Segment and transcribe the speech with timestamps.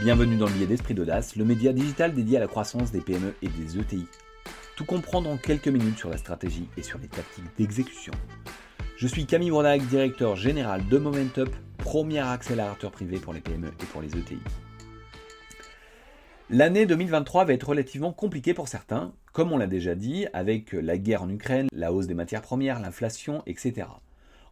[0.00, 3.34] Bienvenue dans le billet d'Esprit d'Audace, le média digital dédié à la croissance des PME
[3.42, 4.06] et des ETI.
[4.74, 8.14] Tout comprendre en quelques minutes sur la stratégie et sur les tactiques d'exécution.
[8.96, 13.84] Je suis Camille Bourdac, directeur général de Momentup, premier accélérateur privé pour les PME et
[13.92, 14.38] pour les ETI.
[16.48, 20.96] L'année 2023 va être relativement compliquée pour certains, comme on l'a déjà dit, avec la
[20.96, 23.86] guerre en Ukraine, la hausse des matières premières, l'inflation, etc.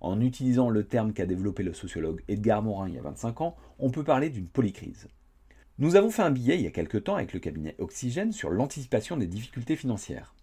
[0.03, 3.57] En utilisant le terme qu'a développé le sociologue Edgar Morin il y a 25 ans,
[3.79, 5.09] on peut parler d'une polycrise.
[5.81, 8.51] Nous avons fait un billet il y a quelques temps avec le cabinet Oxygène sur
[8.51, 10.35] l'anticipation des difficultés financières.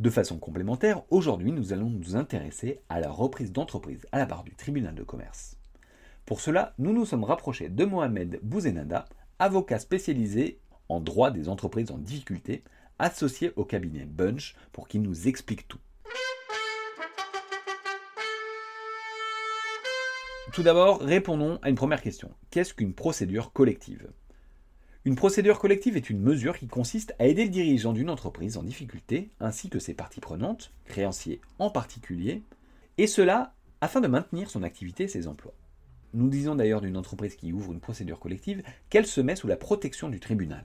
[0.00, 4.44] De façon complémentaire, aujourd'hui nous allons nous intéresser à la reprise d'entreprise à la barre
[4.44, 5.56] du tribunal de commerce.
[6.26, 9.06] Pour cela, nous nous sommes rapprochés de Mohamed Bouzenada,
[9.38, 10.58] avocat spécialisé
[10.90, 12.62] en droit des entreprises en difficulté,
[12.98, 15.80] associé au cabinet Bunch pour qu'il nous explique tout.
[20.52, 22.30] Tout d'abord, répondons à une première question.
[22.50, 24.12] Qu'est-ce qu'une procédure collective?
[25.06, 28.64] Une procédure collective est une mesure qui consiste à aider le dirigeant d'une entreprise en
[28.64, 32.42] difficulté, ainsi que ses parties prenantes, créanciers en particulier,
[32.98, 35.54] et cela afin de maintenir son activité et ses emplois.
[36.12, 39.56] Nous disons d'ailleurs d'une entreprise qui ouvre une procédure collective qu'elle se met sous la
[39.56, 40.64] protection du tribunal.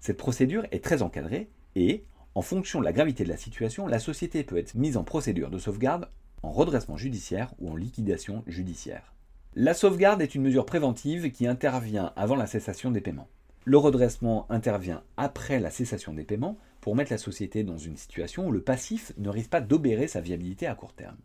[0.00, 4.00] Cette procédure est très encadrée et, en fonction de la gravité de la situation, la
[4.00, 6.10] société peut être mise en procédure de sauvegarde,
[6.42, 9.14] en redressement judiciaire ou en liquidation judiciaire.
[9.54, 13.30] La sauvegarde est une mesure préventive qui intervient avant la cessation des paiements.
[13.64, 18.46] Le redressement intervient après la cessation des paiements pour mettre la société dans une situation
[18.46, 21.18] où le passif ne risque pas d'obérer sa viabilité à court terme.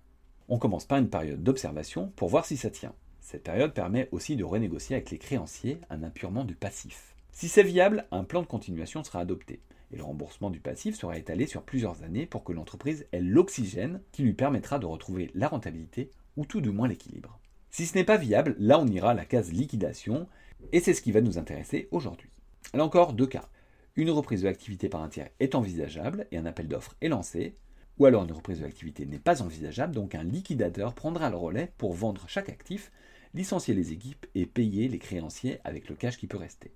[0.50, 2.94] On commence par une période d'observation pour voir si ça tient.
[3.22, 7.16] Cette période permet aussi de renégocier avec les créanciers un apurement du passif.
[7.31, 9.61] Si c'est viable, un plan de continuation sera adopté
[9.94, 14.02] et le remboursement du passif sera étalé sur plusieurs années pour que l'entreprise ait l'oxygène
[14.11, 17.39] qui lui permettra de retrouver la rentabilité ou tout du moins l'équilibre.
[17.70, 20.28] Si ce n'est pas viable, là on ira à la case liquidation,
[20.72, 22.30] et c'est ce qui va nous intéresser aujourd'hui.
[22.73, 23.50] Là encore, deux cas.
[23.95, 27.55] Une reprise de l'activité par un tiers est envisageable et un appel d'offres est lancé,
[27.99, 31.71] ou alors une reprise de l'activité n'est pas envisageable, donc un liquidateur prendra le relais
[31.77, 32.92] pour vendre chaque actif,
[33.36, 36.71] licencier les équipes et payer les créanciers avec le cash qui peut rester.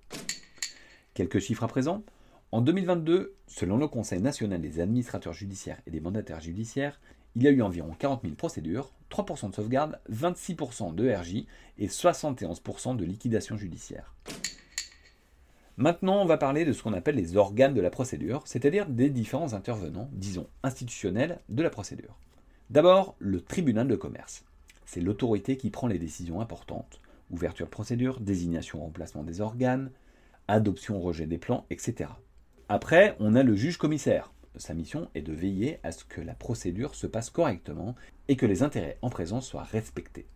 [1.14, 2.04] Quelques chiffres à présent.
[2.52, 7.00] En 2022, selon le Conseil national des administrateurs judiciaires et des mandataires judiciaires,
[7.34, 11.46] il y a eu environ 40 000 procédures, 3% de sauvegarde, 26% de RJ
[11.78, 14.14] et 71% de liquidation judiciaire.
[15.76, 19.10] Maintenant, on va parler de ce qu'on appelle les organes de la procédure, c'est-à-dire des
[19.10, 22.18] différents intervenants, disons institutionnels, de la procédure.
[22.70, 24.44] D'abord, le tribunal de commerce.
[24.86, 29.90] C'est l'autorité qui prend les décisions importantes, ouverture procédure, désignation remplacement des organes,
[30.48, 32.10] adoption rejet des plans, etc.
[32.68, 36.34] Après, on a le juge commissaire, sa mission est de veiller à ce que la
[36.34, 37.94] procédure se passe correctement
[38.28, 40.26] et que les intérêts en présence soient respectés.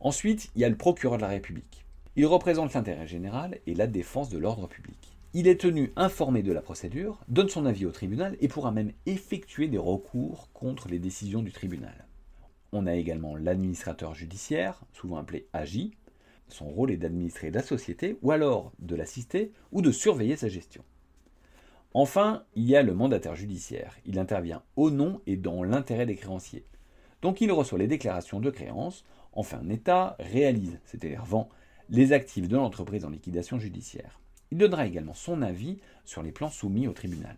[0.00, 1.84] Ensuite, il y a le procureur de la République.
[2.16, 5.16] Il représente l'intérêt général et la défense de l'ordre public.
[5.34, 8.92] Il est tenu informé de la procédure, donne son avis au tribunal et pourra même
[9.06, 12.06] effectuer des recours contre les décisions du tribunal.
[12.72, 15.92] On a également l'administrateur judiciaire, souvent appelé AGI.
[16.48, 20.84] Son rôle est d'administrer la société ou alors de l'assister ou de surveiller sa gestion.
[21.94, 23.98] Enfin, il y a le mandataire judiciaire.
[24.06, 26.64] Il intervient au nom et dans l'intérêt des créanciers.
[27.20, 31.48] Donc il reçoit les déclarations de créance, enfin un État réalise, c'est-à-dire vend,
[31.90, 34.20] les actifs de l'entreprise en liquidation judiciaire.
[34.50, 37.36] Il donnera également son avis sur les plans soumis au tribunal.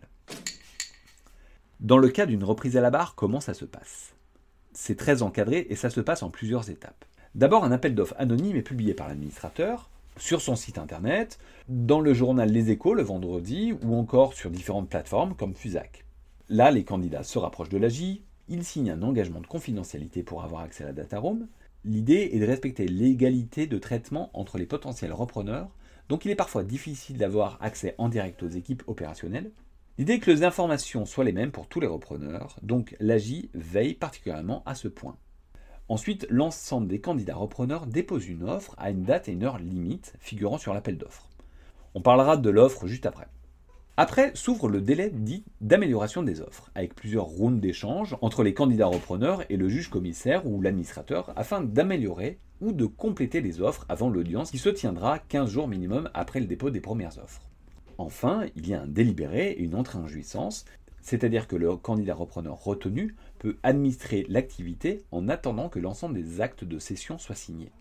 [1.81, 4.13] Dans le cas d'une reprise à la barre, comment ça se passe?
[4.71, 7.05] C'est très encadré et ça se passe en plusieurs étapes.
[7.35, 12.13] D'abord, un appel d'offres anonyme est publié par l'administrateur, sur son site internet, dans le
[12.13, 16.05] journal Les Échos le vendredi ou encore sur différentes plateformes comme Fusac.
[16.49, 20.61] Là, les candidats se rapprochent de l'AGI, ils signent un engagement de confidentialité pour avoir
[20.61, 21.47] accès à la data room.
[21.83, 25.69] L'idée est de respecter l'égalité de traitement entre les potentiels repreneurs,
[26.09, 29.51] donc il est parfois difficile d'avoir accès en direct aux équipes opérationnelles.
[29.97, 33.93] L'idée est que les informations soient les mêmes pour tous les repreneurs, donc l'AGI veille
[33.93, 35.17] particulièrement à ce point.
[35.87, 40.13] Ensuite, l'ensemble des candidats repreneurs dépose une offre à une date et une heure limite
[40.19, 41.29] figurant sur l'appel d'offres.
[41.93, 43.27] On parlera de l'offre juste après.
[43.97, 48.87] Après s'ouvre le délai dit d'amélioration des offres, avec plusieurs rounds d'échange entre les candidats
[48.87, 54.09] repreneurs et le juge commissaire ou l'administrateur afin d'améliorer ou de compléter les offres avant
[54.09, 57.41] l'audience qui se tiendra 15 jours minimum après le dépôt des premières offres.
[57.97, 60.65] Enfin, il y a un délibéré et une entrée en jouissance
[61.05, 66.63] c'est-à-dire que le candidat repreneur retenu peut administrer l'activité en attendant que l'ensemble des actes
[66.63, 67.71] de cession soient signés.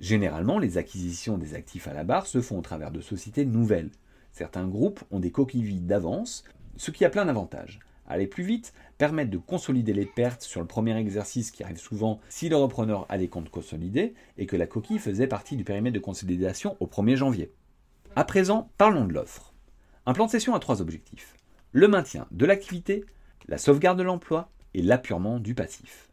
[0.00, 3.92] Généralement, les acquisitions des actifs à la barre se font au travers de sociétés nouvelles.
[4.32, 6.42] Certains groupes ont des coquilles vides d'avance,
[6.76, 7.78] ce qui a plein d'avantages.
[8.06, 12.20] aller plus vite, permettre de consolider les pertes sur le premier exercice qui arrive souvent
[12.28, 15.94] si le repreneur a des comptes consolidés et que la coquille faisait partie du périmètre
[15.94, 17.52] de consolidation au 1er janvier.
[18.16, 19.54] À présent, parlons de l'offre.
[20.04, 21.34] Un plan de session a trois objectifs.
[21.76, 23.04] Le maintien de l'activité,
[23.48, 26.08] la sauvegarde de l'emploi et l'appurement du passif.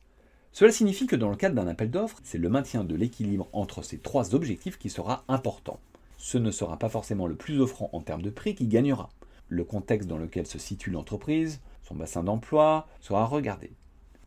[0.51, 3.83] Cela signifie que dans le cadre d'un appel d'offres, c'est le maintien de l'équilibre entre
[3.83, 5.79] ces trois objectifs qui sera important.
[6.17, 9.11] Ce ne sera pas forcément le plus offrant en termes de prix qui gagnera.
[9.49, 13.71] Le contexte dans lequel se situe l'entreprise, son bassin d'emploi, sera regardé.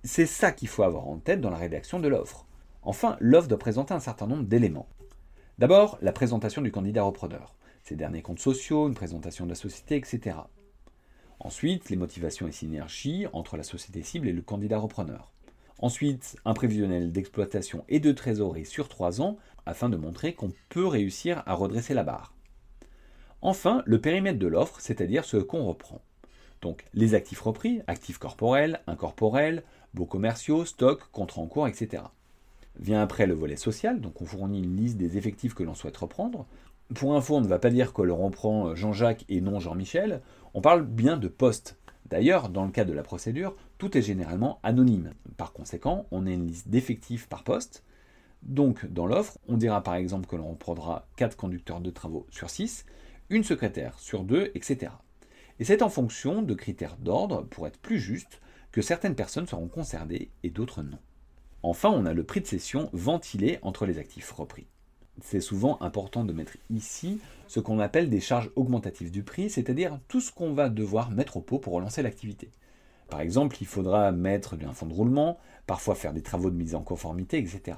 [0.04, 2.46] C'est ça qu'il faut avoir en tête dans la rédaction de l'offre.
[2.82, 4.88] Enfin, l'offre doit présenter un certain nombre d'éléments.
[5.58, 9.96] D'abord, la présentation du candidat repreneur ses derniers comptes sociaux, une présentation de la société,
[9.96, 10.36] etc.
[11.40, 15.30] Ensuite, les motivations et synergies entre la société cible et le candidat repreneur.
[15.78, 19.36] Ensuite, un prévisionnel d'exploitation et de trésorerie sur 3 ans
[19.66, 22.34] afin de montrer qu'on peut réussir à redresser la barre.
[23.42, 26.00] Enfin, le périmètre de l'offre, c'est-à-dire ce qu'on reprend.
[26.62, 32.04] Donc les actifs repris, actifs corporels, incorporels, beaux commerciaux, stocks, contrats en cours, etc.
[32.78, 35.96] Vient après le volet social, donc on fournit une liste des effectifs que l'on souhaite
[35.96, 36.46] reprendre,
[36.92, 40.20] pour info, on ne va pas dire que l'on reprend Jean-Jacques et non Jean-Michel,
[40.54, 41.76] on parle bien de poste.
[42.06, 45.12] D'ailleurs, dans le cas de la procédure, tout est généralement anonyme.
[45.36, 47.82] Par conséquent, on a une liste d'effectifs par poste.
[48.42, 52.50] Donc, dans l'offre, on dira par exemple que l'on reprendra 4 conducteurs de travaux sur
[52.50, 52.86] 6,
[53.30, 54.92] une secrétaire sur 2, etc.
[55.58, 58.40] Et c'est en fonction de critères d'ordre, pour être plus juste,
[58.70, 60.98] que certaines personnes seront concernées et d'autres non.
[61.62, 64.66] Enfin, on a le prix de cession ventilé entre les actifs repris
[65.22, 70.00] c'est souvent important de mettre ici ce qu'on appelle des charges augmentatives du prix, c'est-à-dire
[70.08, 72.50] tout ce qu'on va devoir mettre au pot pour relancer l'activité.
[73.10, 76.74] Par exemple, il faudra mettre un fonds de roulement, parfois faire des travaux de mise
[76.74, 77.76] en conformité, etc.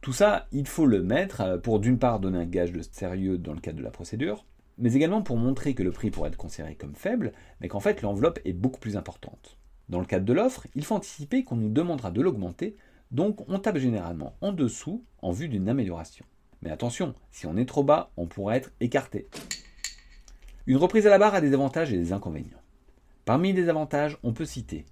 [0.00, 3.38] Tout ça, il faut le mettre euh, pour d'une part donner un gage de sérieux
[3.38, 4.44] dans le cadre de la procédure,
[4.78, 8.02] mais également pour montrer que le prix pourrait être considéré comme faible, mais qu'en fait
[8.02, 9.58] l'enveloppe est beaucoup plus importante.
[9.88, 12.76] Dans le cadre de l'offre, il faut anticiper qu'on nous demandera de l'augmenter,
[13.12, 16.24] donc on tape généralement en dessous en vue d'une amélioration.
[16.62, 19.28] Mais attention, si on est trop bas, on pourrait être écarté.
[20.66, 22.62] Une reprise à la barre a des avantages et des inconvénients.
[23.24, 24.84] Parmi les avantages, on peut citer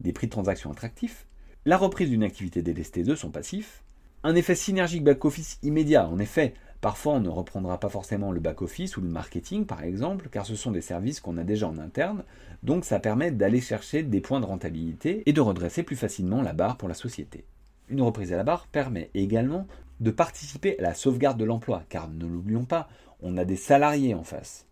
[0.00, 1.26] des prix de transaction attractifs,
[1.64, 3.84] la reprise d'une activité délestée de son passif,
[4.24, 6.08] un effet synergique back-office immédiat.
[6.08, 10.28] En effet, parfois on ne reprendra pas forcément le back-office ou le marketing par exemple,
[10.28, 12.24] car ce sont des services qu'on a déjà en interne,
[12.64, 16.52] donc ça permet d'aller chercher des points de rentabilité et de redresser plus facilement la
[16.52, 17.44] barre pour la société.
[17.92, 19.66] Une reprise à la barre permet également
[20.00, 22.88] de participer à la sauvegarde de l'emploi, car ne l'oublions pas,
[23.20, 24.66] on a des salariés en face.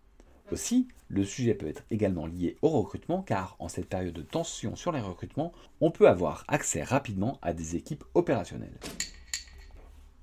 [0.51, 4.75] Aussi, le sujet peut être également lié au recrutement, car en cette période de tension
[4.75, 5.51] sur les recrutements,
[5.81, 8.79] on peut avoir accès rapidement à des équipes opérationnelles.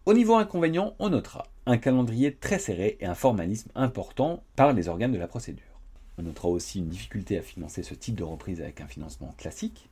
[0.05, 4.89] Au niveau inconvénient, on notera un calendrier très serré et un formalisme important par les
[4.89, 5.81] organes de la procédure.
[6.19, 9.89] On notera aussi une difficulté à financer ce type de reprise avec un financement classique,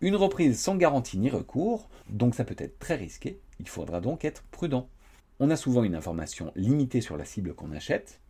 [0.00, 4.24] une reprise sans garantie ni recours, donc ça peut être très risqué, il faudra donc
[4.24, 4.88] être prudent.
[5.38, 8.20] On a souvent une information limitée sur la cible qu'on achète.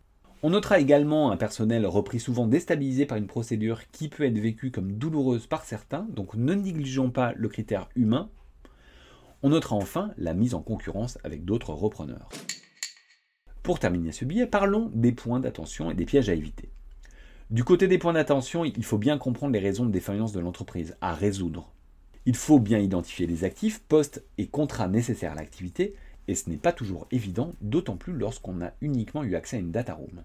[0.43, 4.71] On notera également un personnel repris souvent déstabilisé par une procédure qui peut être vécue
[4.71, 8.29] comme douloureuse par certains, donc ne négligeons pas le critère humain.
[9.43, 12.29] On notera enfin la mise en concurrence avec d'autres repreneurs.
[13.63, 16.69] Pour terminer ce billet, parlons des points d'attention et des pièges à éviter.
[17.51, 20.95] Du côté des points d'attention, il faut bien comprendre les raisons de défaillance de l'entreprise
[21.01, 21.73] à résoudre.
[22.25, 25.93] Il faut bien identifier les actifs, postes et contrats nécessaires à l'activité,
[26.29, 29.73] et ce n'est pas toujours évident, d'autant plus lorsqu'on a uniquement eu accès à une
[29.73, 30.23] data room.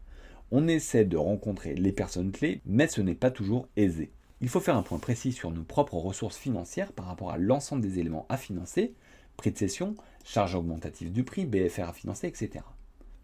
[0.52, 4.12] On essaie de rencontrer les personnes clés, mais ce n'est pas toujours aisé.
[4.40, 7.83] Il faut faire un point précis sur nos propres ressources financières par rapport à l'ensemble
[7.83, 8.95] des éléments à financer,
[9.37, 12.61] prix de cession, charge augmentative du prix, BFR à financer, etc.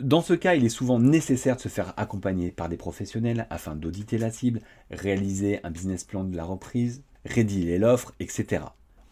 [0.00, 3.76] Dans ce cas, il est souvent nécessaire de se faire accompagner par des professionnels afin
[3.76, 8.64] d'auditer la cible, réaliser un business plan de la reprise, rédiger l'offre, etc.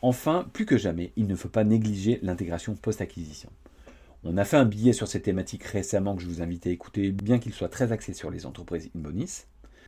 [0.03, 3.51] Enfin, plus que jamais, il ne faut pas négliger l'intégration post-acquisition.
[4.25, 7.13] On a fait un billet sur cette thématique récemment que je vous invite à écouter,
[7.13, 9.45] bien qu'il soit très axé sur les entreprises Inbonis.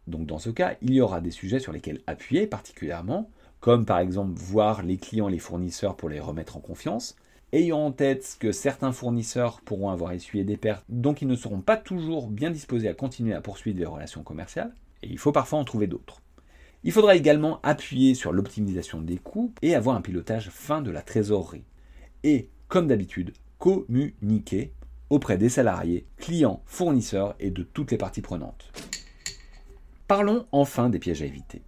[0.07, 3.31] Donc dans ce cas, il y aura des sujets sur lesquels appuyer particulièrement,
[3.61, 7.17] comme par exemple voir les clients et les fournisseurs pour les remettre en confiance,
[7.53, 11.61] ayant en tête que certains fournisseurs pourront avoir essuyé des pertes, donc ils ne seront
[11.61, 15.59] pas toujours bien disposés à continuer à poursuivre les relations commerciales, et il faut parfois
[15.59, 16.23] en trouver d'autres.
[16.85, 21.03] Il faudra également appuyer sur l'optimisation des coûts et avoir un pilotage fin de la
[21.03, 21.65] trésorerie.
[22.25, 24.73] Et, comme d'habitude, communiquer
[25.11, 28.73] auprès des salariés, clients, fournisseurs et de toutes les parties prenantes.
[30.09, 31.63] Parlons enfin des pièges à éviter.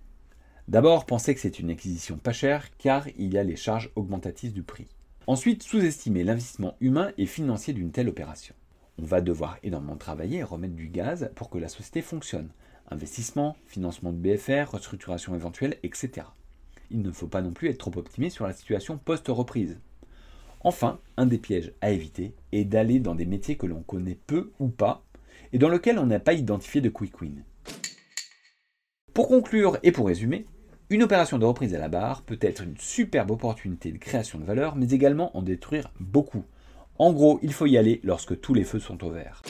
[0.67, 4.53] D'abord, pensez que c'est une acquisition pas chère car il y a les charges augmentatives
[4.53, 4.89] du prix.
[5.27, 8.55] Ensuite, sous-estimer l'investissement humain et financier d'une telle opération.
[8.99, 12.51] On va devoir énormément travailler et remettre du gaz pour que la société fonctionne.
[12.91, 16.27] Investissement, financement de BFR, restructuration éventuelle, etc.
[16.91, 19.79] Il ne faut pas non plus être trop optimiste sur la situation post-reprise.
[20.61, 24.53] Enfin, un des pièges à éviter est d'aller dans des métiers que l'on connaît peu
[24.59, 25.03] ou pas
[25.55, 27.43] et dans lesquels on n'a pas identifié de quick win.
[29.15, 30.45] Pour conclure et pour résumer,
[30.91, 34.45] une opération de reprise à la barre peut être une superbe opportunité de création de
[34.45, 36.45] valeur, mais également en détruire beaucoup.
[36.99, 39.43] En gros, il faut y aller lorsque tous les feux sont au vert.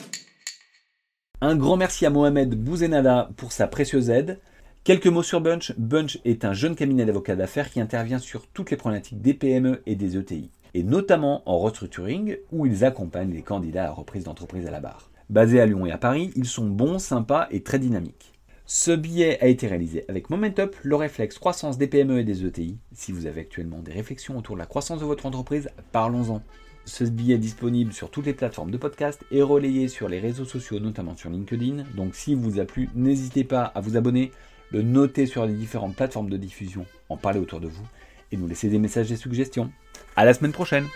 [1.41, 4.39] Un grand merci à Mohamed Bouzenada pour sa précieuse aide.
[4.85, 5.73] Quelques mots sur Bunch.
[5.77, 9.81] Bunch est un jeune cabinet d'avocats d'affaires qui intervient sur toutes les problématiques des PME
[9.85, 14.67] et des ETI, et notamment en restructuring, où ils accompagnent les candidats à reprise d'entreprise
[14.67, 15.11] à la barre.
[15.29, 18.34] Basés à Lyon et à Paris, ils sont bons, sympas et très dynamiques.
[18.67, 22.79] Ce billet a été réalisé avec Momentup, le réflexe croissance des PME et des ETI.
[22.95, 26.41] Si vous avez actuellement des réflexions autour de la croissance de votre entreprise, parlons-en.
[26.85, 30.45] Ce billet est disponible sur toutes les plateformes de podcast et relayé sur les réseaux
[30.45, 31.83] sociaux, notamment sur LinkedIn.
[31.95, 34.31] Donc si vous a plu, n'hésitez pas à vous abonner,
[34.71, 37.85] le noter sur les différentes plateformes de diffusion, en parler autour de vous
[38.31, 39.71] et nous laisser des messages et suggestions.
[40.15, 40.87] À la semaine prochaine